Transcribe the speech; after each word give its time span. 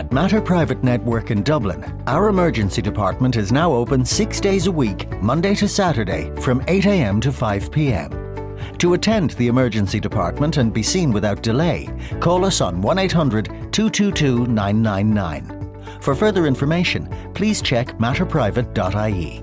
At 0.00 0.12
Matter 0.12 0.40
Private 0.40 0.82
Network 0.82 1.30
in 1.30 1.42
Dublin, 1.42 1.84
our 2.06 2.30
emergency 2.30 2.80
department 2.80 3.36
is 3.36 3.52
now 3.52 3.70
open 3.70 4.02
six 4.02 4.40
days 4.40 4.66
a 4.66 4.72
week, 4.72 5.06
Monday 5.20 5.54
to 5.56 5.68
Saturday, 5.68 6.32
from 6.40 6.64
8am 6.64 7.20
to 7.20 7.28
5pm. 7.28 8.78
To 8.78 8.94
attend 8.94 9.32
the 9.32 9.48
emergency 9.48 10.00
department 10.00 10.56
and 10.56 10.72
be 10.72 10.82
seen 10.82 11.12
without 11.12 11.42
delay, 11.42 11.86
call 12.18 12.46
us 12.46 12.62
on 12.62 12.80
1 12.80 12.98
800 12.98 13.44
222 13.72 14.46
999. 14.46 15.82
For 16.00 16.14
further 16.14 16.46
information, 16.46 17.06
please 17.34 17.60
check 17.60 17.88
matterprivate.ie. 17.98 19.42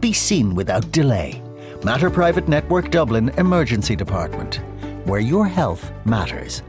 Be 0.00 0.12
seen 0.12 0.54
without 0.54 0.92
delay. 0.92 1.42
Matter 1.84 2.10
Private 2.10 2.48
Network 2.48 2.90
Dublin 2.90 3.30
Emergency 3.38 3.96
Department, 3.96 4.56
where 5.06 5.20
your 5.20 5.46
health 5.46 5.90
matters. 6.04 6.62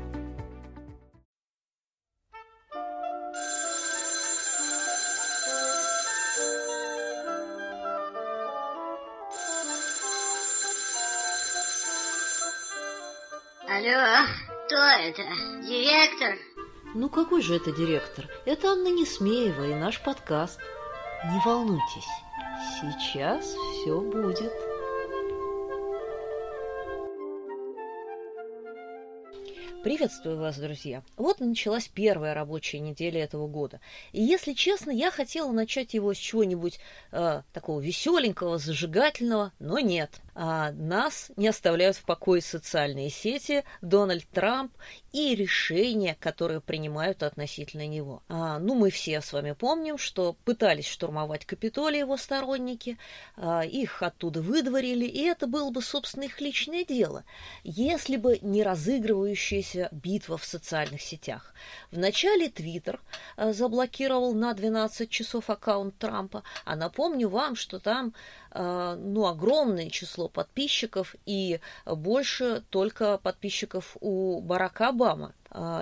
Алло, 13.77 14.25
кто 14.65 14.75
это? 14.75 15.21
Директор? 15.61 16.35
Ну 16.95 17.09
какой 17.09 17.43
же 17.43 17.57
это 17.57 17.71
директор? 17.71 18.25
Это 18.45 18.69
Анна 18.69 18.87
Несмеева 18.87 19.67
и 19.67 19.75
наш 19.75 20.01
подкаст. 20.01 20.59
Не 21.25 21.39
волнуйтесь, 21.45 22.07
сейчас 22.81 23.45
все 23.45 24.01
будет. 24.01 24.51
Приветствую 29.87 30.37
вас, 30.37 30.57
друзья! 30.57 31.01
Вот 31.15 31.39
и 31.39 31.45
началась 31.45 31.87
первая 31.87 32.33
рабочая 32.33 32.79
неделя 32.79 33.23
этого 33.23 33.47
года. 33.47 33.79
И 34.11 34.21
если 34.21 34.51
честно, 34.51 34.91
я 34.91 35.11
хотела 35.11 35.49
начать 35.53 35.93
его 35.93 36.13
с 36.13 36.17
чего-нибудь 36.17 36.81
э, 37.13 37.43
такого 37.53 37.79
веселенького, 37.79 38.57
зажигательного, 38.57 39.53
но 39.59 39.79
нет 39.79 40.21
а, 40.39 40.71
нас 40.73 41.31
не 41.35 41.47
оставляют 41.47 41.97
в 41.97 42.03
покое 42.03 42.43
социальные 42.43 43.09
сети, 43.09 43.63
Дональд 43.81 44.27
Трамп 44.29 44.71
и 45.11 45.33
решения, 45.33 46.15
которые 46.19 46.61
принимают 46.61 47.23
относительно 47.23 47.87
него. 47.87 48.21
А, 48.29 48.59
ну, 48.59 48.75
мы 48.75 48.91
все 48.91 49.19
с 49.21 49.33
вами 49.33 49.53
помним, 49.53 49.97
что 49.97 50.33
пытались 50.45 50.85
штурмовать 50.85 51.45
Капитолий 51.45 51.99
его 51.99 52.17
сторонники, 52.17 52.99
а, 53.35 53.65
их 53.65 54.03
оттуда 54.03 54.43
выдворили, 54.43 55.05
и 55.05 55.23
это 55.23 55.47
было 55.47 55.71
бы, 55.71 55.81
собственно, 55.81 56.25
их 56.25 56.39
личное 56.39 56.85
дело, 56.85 57.23
если 57.63 58.17
бы 58.17 58.37
не 58.43 58.61
разыгрывающаяся 59.77 59.89
битва 59.91 60.37
в 60.37 60.45
социальных 60.45 61.01
сетях. 61.01 61.53
Вначале 61.91 62.49
Твиттер 62.49 62.99
а, 63.35 63.53
заблокировал 63.53 64.33
на 64.33 64.53
12 64.53 65.09
часов 65.09 65.49
аккаунт 65.49 65.97
Трампа, 65.97 66.43
а 66.65 66.75
напомню 66.75 67.29
вам, 67.29 67.55
что 67.55 67.79
там 67.79 68.13
а, 68.51 68.95
ну, 68.95 69.27
огромное 69.27 69.89
число 69.89 70.27
подписчиков 70.27 71.15
и 71.25 71.59
больше 71.85 72.63
только 72.69 73.17
подписчиков 73.17 73.97
у 73.99 74.41
Барака 74.41 74.89
Обамы 74.89 75.33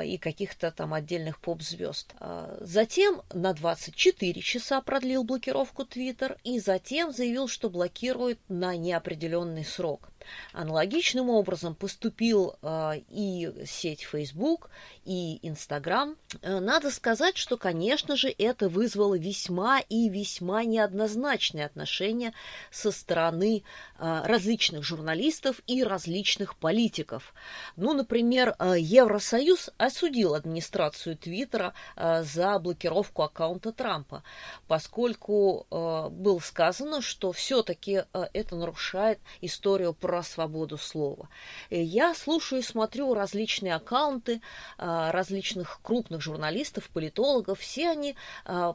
и 0.04 0.18
каких-то 0.18 0.72
там 0.72 0.94
отдельных 0.94 1.40
поп-звезд. 1.40 2.14
А, 2.20 2.58
затем 2.62 3.22
на 3.34 3.54
24 3.54 4.42
часа 4.42 4.82
продлил 4.82 5.24
блокировку 5.24 5.86
Твиттер 5.86 6.38
и 6.44 6.60
затем 6.60 7.12
заявил, 7.12 7.48
что 7.48 7.70
блокирует 7.70 8.40
на 8.48 8.76
неопределенный 8.76 9.66
срок. 9.66 10.10
Аналогичным 10.54 11.30
образом 11.30 11.76
поступил 11.76 12.56
э, 12.62 13.02
и 13.10 13.54
сеть 13.68 14.02
Facebook, 14.02 14.72
и 15.04 15.40
Instagram. 15.44 16.18
Э, 16.42 16.60
надо 16.60 16.90
сказать, 16.90 17.38
что, 17.38 17.58
конечно 17.58 18.16
же, 18.16 18.34
это 18.36 18.68
вызвало 18.68 19.16
весьма 19.20 19.82
и 19.88 20.10
весьма 20.10 20.64
неоднозначные 20.64 21.66
отношения 21.66 22.34
со 22.72 22.92
стороны 22.92 23.64
различных 23.98 24.84
журналистов 24.84 25.62
и 25.68 25.84
различных 25.84 26.58
политиков. 26.58 27.34
Ну, 27.76 27.94
например, 27.94 28.56
э, 28.58 28.76
Евросоюз 28.78 29.55
осудил 29.78 30.36
администрацию 30.36 31.18
Твиттера 31.18 31.74
э, 31.96 32.24
за 32.24 32.60
блокировку 32.60 33.24
аккаунта 33.24 33.72
Трампа, 33.72 34.24
поскольку 34.68 35.68
э, 35.70 36.10
было 36.10 36.40
сказано, 36.40 37.02
что 37.02 37.32
все-таки 37.32 38.04
э, 38.12 38.26
это 38.34 38.56
нарушает 38.56 39.20
историю 39.42 39.94
про 39.94 40.24
свободу 40.24 40.78
слова. 40.78 41.30
Я 41.70 42.14
слушаю 42.14 42.62
и 42.62 42.64
смотрю 42.64 43.14
различные 43.14 43.76
аккаунты 43.76 44.42
различных 44.78 45.80
крупных 45.82 46.22
журналистов, 46.22 46.90
политологов. 46.90 47.60
Все 47.60 47.90
они 47.90 48.16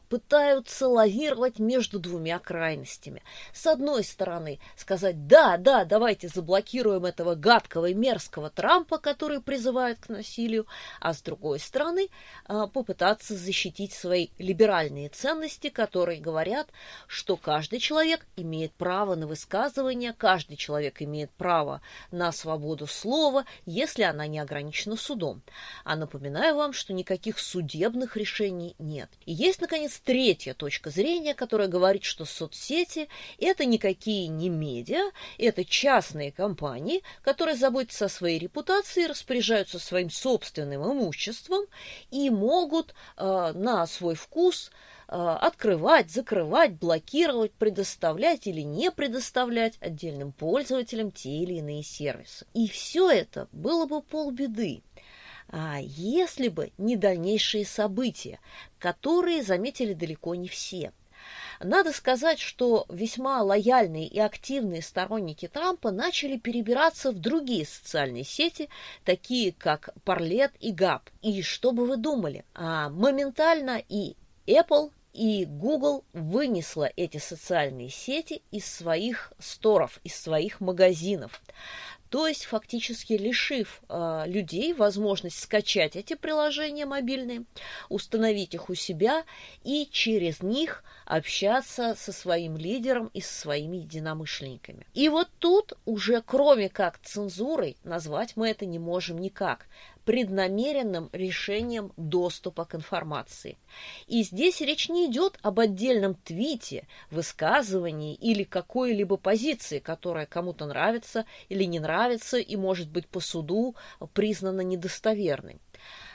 пытаются 0.08 0.88
лавировать 0.88 1.58
между 1.58 1.98
двумя 1.98 2.38
крайностями. 2.38 3.22
С 3.52 3.66
одной 3.66 4.04
стороны, 4.04 4.58
сказать, 4.76 5.26
да, 5.26 5.56
да, 5.56 5.84
давайте 5.84 6.28
заблокируем 6.28 7.04
этого 7.04 7.34
гадкого 7.34 7.86
и 7.86 7.94
мерзкого 7.94 8.50
Трампа, 8.50 8.98
который 8.98 9.40
призывает 9.40 9.98
к 10.00 10.08
насилию, 10.08 10.66
а 11.00 11.14
с 11.14 11.22
другой 11.22 11.58
стороны, 11.58 12.08
а, 12.46 12.66
попытаться 12.66 13.34
защитить 13.34 13.92
свои 13.92 14.28
либеральные 14.38 15.08
ценности, 15.08 15.68
которые 15.68 16.20
говорят, 16.20 16.68
что 17.06 17.36
каждый 17.36 17.78
человек 17.78 18.26
имеет 18.36 18.72
право 18.72 19.14
на 19.14 19.26
высказывание, 19.26 20.12
каждый 20.12 20.56
человек 20.56 21.02
имеет 21.02 21.30
право 21.30 21.80
на 22.10 22.32
свободу 22.32 22.86
слова, 22.86 23.44
если 23.66 24.02
она 24.02 24.26
не 24.26 24.38
ограничена 24.38 24.96
судом. 24.96 25.42
А 25.84 25.96
напоминаю 25.96 26.56
вам, 26.56 26.72
что 26.72 26.92
никаких 26.92 27.38
судебных 27.38 28.16
решений 28.16 28.74
нет. 28.78 29.10
И 29.26 29.32
есть, 29.32 29.60
наконец, 29.60 30.00
третья 30.04 30.54
точка 30.54 30.90
зрения, 30.90 31.34
которая 31.34 31.68
говорит, 31.68 32.04
что 32.04 32.24
соцсети– 32.24 33.08
это 33.38 33.64
никакие 33.64 34.28
не 34.28 34.48
медиа, 34.48 35.10
это 35.38 35.64
частные 35.64 36.32
компании, 36.32 37.02
которые 37.22 37.56
заботятся 37.56 38.06
о 38.06 38.08
своей 38.08 38.38
репутации, 38.38 39.04
распоряжаются 39.04 39.78
своим 39.78 40.10
собственным 40.10 40.59
имуществом 40.64 41.66
и 42.10 42.30
могут 42.30 42.94
э, 43.16 43.52
на 43.54 43.86
свой 43.86 44.14
вкус– 44.14 44.70
Э, 45.12 45.36
открывать, 45.40 46.08
закрывать, 46.08 46.74
блокировать, 46.74 47.50
предоставлять 47.54 48.46
или 48.46 48.60
не 48.60 48.92
предоставлять 48.92 49.76
отдельным 49.80 50.30
пользователям 50.30 51.10
те 51.10 51.30
или 51.30 51.54
иные 51.54 51.82
сервисы. 51.82 52.46
И 52.54 52.68
все 52.68 53.10
это 53.10 53.48
было 53.50 53.86
бы 53.86 54.02
полбеды, 54.02 54.82
а 55.48 55.80
если 55.80 56.46
бы 56.46 56.70
не 56.78 56.94
дальнейшие 56.94 57.66
события, 57.66 58.38
которые 58.78 59.42
заметили 59.42 59.94
далеко 59.94 60.36
не 60.36 60.46
все. 60.46 60.92
Надо 61.62 61.92
сказать, 61.92 62.38
что 62.40 62.86
весьма 62.88 63.42
лояльные 63.42 64.06
и 64.06 64.18
активные 64.18 64.80
сторонники 64.80 65.46
Трампа 65.46 65.90
начали 65.90 66.38
перебираться 66.38 67.12
в 67.12 67.18
другие 67.18 67.66
социальные 67.66 68.24
сети, 68.24 68.70
такие 69.04 69.52
как 69.52 69.90
Парлет 70.04 70.52
и 70.58 70.72
Гап. 70.72 71.10
И 71.20 71.42
что 71.42 71.72
бы 71.72 71.84
вы 71.84 71.98
думали? 71.98 72.46
А, 72.54 72.88
моментально 72.88 73.82
и 73.90 74.16
Apple, 74.46 74.90
и 75.12 75.44
Google 75.44 76.04
вынесла 76.14 76.90
эти 76.96 77.18
социальные 77.18 77.90
сети 77.90 78.42
из 78.50 78.64
своих 78.64 79.34
сторов, 79.38 80.00
из 80.02 80.16
своих 80.16 80.60
магазинов. 80.60 81.42
То 82.10 82.26
есть 82.26 82.44
фактически 82.44 83.12
лишив 83.12 83.82
э, 83.88 84.24
людей 84.26 84.74
возможность 84.74 85.40
скачать 85.40 85.94
эти 85.94 86.14
приложения 86.14 86.84
мобильные, 86.84 87.44
установить 87.88 88.52
их 88.54 88.68
у 88.68 88.74
себя 88.74 89.24
и 89.62 89.88
через 89.90 90.42
них 90.42 90.82
общаться 91.06 91.94
со 91.96 92.12
своим 92.12 92.56
лидером 92.56 93.10
и 93.14 93.20
со 93.20 93.32
своими 93.32 93.78
единомышленниками. 93.78 94.86
И 94.92 95.08
вот 95.08 95.28
тут 95.38 95.74
уже 95.84 96.20
кроме 96.20 96.68
как 96.68 96.98
цензурой 96.98 97.76
назвать 97.84 98.36
мы 98.36 98.50
это 98.50 98.66
не 98.66 98.80
можем 98.80 99.18
никак 99.18 99.66
преднамеренным 100.04 101.10
решением 101.12 101.92
доступа 101.96 102.64
к 102.64 102.74
информации. 102.74 103.58
И 104.06 104.22
здесь 104.22 104.60
речь 104.60 104.88
не 104.88 105.06
идет 105.06 105.38
об 105.42 105.60
отдельном 105.60 106.14
твите, 106.14 106.86
высказывании 107.10 108.14
или 108.14 108.44
какой-либо 108.44 109.16
позиции, 109.16 109.78
которая 109.78 110.26
кому-то 110.26 110.66
нравится 110.66 111.24
или 111.48 111.64
не 111.64 111.80
нравится 111.80 112.38
и 112.38 112.56
может 112.56 112.90
быть 112.90 113.06
по 113.06 113.20
суду 113.20 113.76
признана 114.12 114.60
недостоверной. 114.62 115.60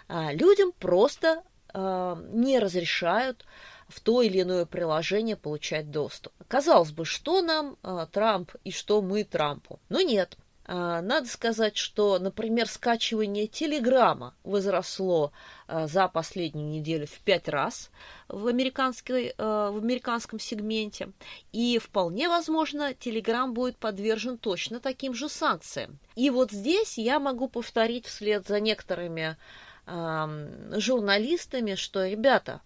А 0.08 0.32
людям 0.34 0.72
просто 0.72 1.44
э, 1.74 2.16
не 2.32 2.60
разрешают 2.60 3.46
в 3.88 4.00
то 4.02 4.22
или 4.22 4.42
иное 4.42 4.66
приложение 4.66 5.36
получать 5.36 5.92
доступ. 5.92 6.34
Казалось 6.48 6.92
бы, 6.92 7.06
что 7.06 7.42
нам 7.42 7.78
э, 7.84 8.08
Трамп 8.12 8.52
и 8.64 8.72
что 8.72 9.02
мы 9.02 9.24
Трампу? 9.24 9.80
Но 9.90 10.02
нет. 10.02 10.38
А, 10.68 11.02
надо 11.02 11.28
сказать, 11.28 11.78
что, 11.78 12.18
например, 12.18 12.68
скачивание 12.68 13.46
Телеграма 13.48 14.34
возросло 14.44 15.32
а, 15.68 15.86
за 15.88 16.08
последнюю 16.08 16.68
неделю 16.68 17.06
в 17.06 17.20
пять 17.20 17.48
раз 17.48 17.92
в, 18.28 18.48
американской, 18.48 19.34
а, 19.38 19.72
в 19.72 19.78
американском 19.78 20.40
сегменте. 20.40 21.12
И 21.52 21.78
вполне 21.78 22.30
возможно, 22.30 22.96
Телеграм 22.96 23.54
будет 23.54 23.78
подвержен 23.78 24.40
точно 24.40 24.80
таким 24.80 25.14
же 25.14 25.30
санкциям. 25.30 26.00
И 26.16 26.32
вот 26.32 26.52
здесь 26.52 26.98
я 26.98 27.20
могу 27.20 27.48
повторить 27.48 28.08
вслед 28.08 28.48
за 28.48 28.60
некоторыми 28.60 29.38
журналистами, 29.88 31.76
что, 31.76 32.08
ребята, 32.08 32.62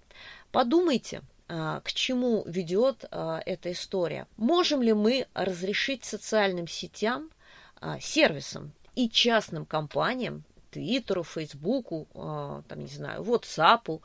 подумайте, 0.54 1.22
к 1.48 1.84
чему 1.88 2.44
ведет 2.46 3.04
эта 3.12 3.74
история. 3.74 4.26
Можем 4.38 4.82
ли 4.82 4.94
мы 4.94 5.28
разрешить 5.34 6.06
социальным 6.06 6.66
сетям, 6.66 7.30
э, 7.82 7.98
сервисам 8.02 8.74
и 8.96 9.10
частным 9.10 9.66
компаниям, 9.66 10.44
Твиттеру, 10.72 11.24
Фейсбуку, 11.24 12.08
э, 12.14 12.62
там, 12.68 12.80
не 12.80 12.88
знаю, 12.88 13.24
WhatsApp, 13.24 14.02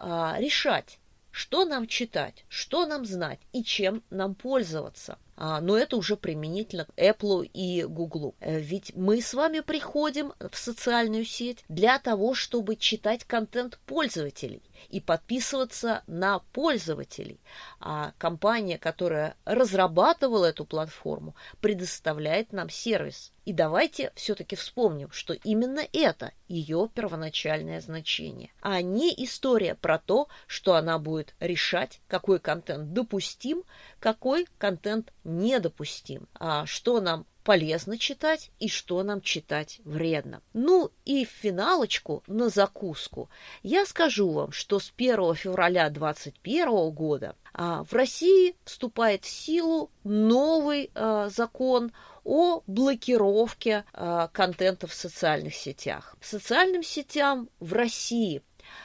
э, 0.00 0.34
решать, 0.38 0.98
что 1.30 1.64
нам 1.64 1.86
читать, 1.86 2.44
что 2.48 2.86
нам 2.86 3.04
знать 3.04 3.40
и 3.52 3.64
чем 3.64 4.02
нам 4.10 4.34
пользоваться. 4.34 5.18
А, 5.36 5.60
но 5.60 5.76
это 5.76 5.96
уже 5.96 6.16
применительно 6.16 6.84
к 6.84 6.90
Apple 6.96 7.50
и 7.52 7.84
Google. 7.84 8.34
Э, 8.38 8.60
ведь 8.60 8.94
мы 8.94 9.20
с 9.20 9.34
вами 9.34 9.60
приходим 9.60 10.34
в 10.38 10.56
социальную 10.56 11.24
сеть 11.24 11.64
для 11.68 11.98
того, 11.98 12.34
чтобы 12.34 12.76
читать 12.76 13.24
контент 13.24 13.78
пользователей 13.86 14.62
и 14.88 15.00
подписываться 15.00 16.02
на 16.06 16.40
пользователей. 16.52 17.40
А 17.80 18.12
компания, 18.18 18.78
которая 18.78 19.36
разрабатывала 19.44 20.46
эту 20.46 20.64
платформу, 20.64 21.34
предоставляет 21.60 22.52
нам 22.52 22.70
сервис. 22.70 23.32
И 23.44 23.52
давайте 23.52 24.12
все-таки 24.14 24.54
вспомним, 24.54 25.10
что 25.10 25.34
именно 25.34 25.80
это 25.92 26.32
ее 26.46 26.88
первоначальное 26.94 27.80
значение, 27.80 28.52
а 28.60 28.80
не 28.82 29.12
история 29.24 29.74
про 29.74 29.98
то, 29.98 30.28
что 30.46 30.74
она 30.74 30.98
будет 30.98 31.34
решать, 31.40 32.00
какой 32.06 32.38
контент 32.38 32.92
допустим, 32.92 33.64
какой 33.98 34.46
контент 34.58 35.12
недопустим, 35.24 36.28
а 36.34 36.66
что 36.66 37.00
нам 37.00 37.26
полезно 37.44 37.98
читать 37.98 38.50
и 38.58 38.68
что 38.68 39.02
нам 39.02 39.20
читать 39.20 39.80
вредно. 39.84 40.42
Ну 40.52 40.90
и 41.04 41.24
в 41.24 41.28
финалочку 41.28 42.22
на 42.26 42.48
закуску 42.48 43.30
я 43.62 43.84
скажу 43.86 44.30
вам, 44.30 44.52
что 44.52 44.78
с 44.78 44.92
1 44.96 45.34
февраля 45.34 45.90
2021 45.90 46.90
года 46.90 47.36
а, 47.52 47.84
в 47.84 47.92
России 47.92 48.56
вступает 48.64 49.24
в 49.24 49.28
силу 49.28 49.90
новый 50.04 50.90
а, 50.94 51.28
закон 51.28 51.92
о 52.24 52.62
блокировке 52.66 53.84
а, 53.92 54.28
контента 54.28 54.86
в 54.86 54.94
социальных 54.94 55.54
сетях. 55.54 56.16
Социальным 56.20 56.82
сетям 56.82 57.48
в 57.58 57.72
России 57.72 58.42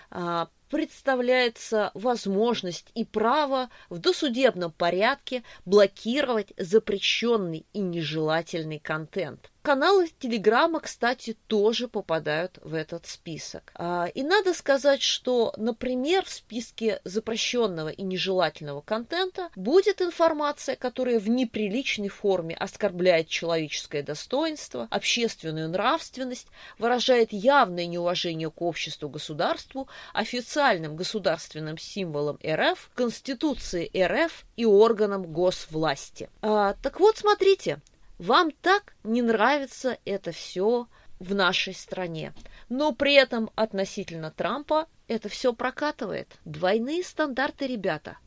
а, 0.09 0.49
представляется 0.69 1.91
возможность 1.93 2.91
и 2.95 3.05
право 3.05 3.69
в 3.89 3.99
досудебном 3.99 4.71
порядке 4.71 5.43
блокировать 5.65 6.53
запрещенный 6.57 7.65
и 7.73 7.79
нежелательный 7.79 8.79
контент. 8.79 9.51
Каналы 9.67 10.09
Телеграма, 10.19 10.79
кстати, 10.79 11.35
тоже 11.47 11.89
попадают 11.89 12.57
в 12.63 12.73
этот 12.73 13.05
список. 13.05 13.73
А, 13.75 14.05
и 14.05 14.23
надо 14.23 14.53
сказать, 14.53 15.01
что, 15.01 15.53
например, 15.57 16.23
в 16.23 16.29
списке 16.29 17.01
запрещенного 17.03 17.89
и 17.89 18.01
нежелательного 18.01 18.79
контента 18.79 19.49
будет 19.57 20.01
информация, 20.01 20.77
которая 20.77 21.19
в 21.19 21.27
неприличной 21.27 22.07
форме 22.07 22.55
оскорбляет 22.55 23.27
человеческое 23.27 24.03
достоинство, 24.03 24.87
общественную 24.89 25.67
нравственность, 25.67 26.47
выражает 26.79 27.33
явное 27.33 27.87
неуважение 27.87 28.49
к 28.49 28.61
обществу, 28.61 29.09
государству, 29.09 29.89
официальным 30.13 30.95
государственным 30.95 31.77
символам 31.77 32.39
РФ, 32.41 32.89
Конституции 32.95 33.91
РФ 33.93 34.45
и 34.55 34.63
органам 34.63 35.23
госвласти. 35.23 36.29
А, 36.41 36.73
так 36.81 37.01
вот, 37.01 37.17
смотрите, 37.17 37.81
вам 38.17 38.51
так 38.51 38.95
не 39.03 39.21
нравится 39.21 39.97
это 40.05 40.31
все 40.31 40.87
в 41.19 41.33
нашей 41.33 41.73
стране. 41.73 42.33
Но 42.69 42.91
при 42.91 43.13
этом 43.13 43.49
относительно 43.55 44.31
Трампа 44.31 44.87
это 45.07 45.29
все 45.29 45.53
прокатывает. 45.53 46.35
Двойные 46.45 47.03
стандарты, 47.03 47.67
ребята. 47.67 48.17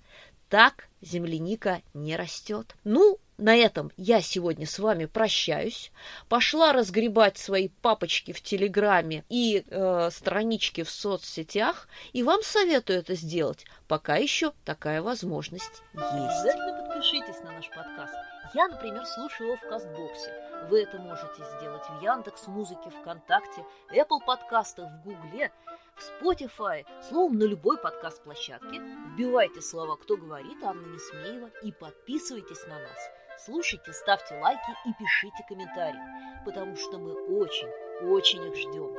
Так 0.48 0.88
земляника 1.00 1.82
не 1.94 2.16
растет. 2.16 2.74
Ну, 2.82 3.18
на 3.38 3.56
этом 3.56 3.90
я 3.96 4.20
сегодня 4.20 4.66
с 4.66 4.78
вами 4.78 5.06
прощаюсь. 5.06 5.92
Пошла 6.28 6.72
разгребать 6.72 7.38
свои 7.38 7.68
папочки 7.68 8.32
в 8.32 8.42
Телеграме 8.42 9.24
и 9.28 9.64
э, 9.66 10.10
странички 10.12 10.82
в 10.82 10.90
соцсетях. 10.90 11.88
И 12.12 12.22
вам 12.22 12.42
советую 12.42 12.98
это 12.98 13.14
сделать, 13.14 13.64
пока 13.88 14.16
еще 14.16 14.52
такая 14.64 15.02
возможность 15.02 15.82
есть. 15.94 16.04
Обязательно 16.12 16.86
подпишитесь 16.88 17.42
на 17.44 17.52
наш 17.52 17.68
подкаст. 17.68 18.14
Я, 18.52 18.66
например, 18.66 19.06
слушаю 19.06 19.50
его 19.50 19.56
в 19.56 19.68
Кастбоксе. 19.68 20.66
Вы 20.68 20.82
это 20.82 20.98
можете 20.98 21.44
сделать 21.56 21.84
в 21.88 22.02
Яндекс 22.02 22.48
Музыке, 22.48 22.90
ВКонтакте, 22.90 23.64
Apple 23.92 24.24
подкастах, 24.26 24.90
в 24.90 25.04
Гугле, 25.04 25.52
в 25.94 26.24
Spotify, 26.24 26.84
словом, 27.08 27.38
на 27.38 27.44
любой 27.44 27.78
подкаст-площадке. 27.78 28.80
Вбивайте 28.80 29.60
слова 29.60 29.94
«Кто 29.96 30.16
говорит» 30.16 30.62
Анна 30.64 30.84
Несмеева 30.86 31.50
и 31.62 31.70
подписывайтесь 31.70 32.66
на 32.66 32.80
нас. 32.80 33.10
Слушайте, 33.38 33.92
ставьте 33.92 34.34
лайки 34.40 34.70
и 34.84 34.92
пишите 34.98 35.44
комментарии, 35.48 36.44
потому 36.44 36.74
что 36.76 36.98
мы 36.98 37.12
очень, 37.38 37.68
очень 38.10 38.44
их 38.48 38.56
ждем. 38.56 38.92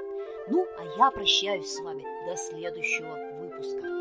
Ну, 0.47 0.65
а 0.79 0.85
я 0.97 1.11
прощаюсь 1.11 1.75
с 1.75 1.81
вами 1.81 2.03
до 2.25 2.37
следующего 2.37 3.15
выпуска. 3.41 4.00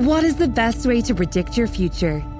What 0.00 0.24
is 0.24 0.36
the 0.36 0.48
best 0.48 0.86
way 0.86 1.02
to 1.02 1.14
predict 1.14 1.58
your 1.58 1.66
future? 1.66 2.24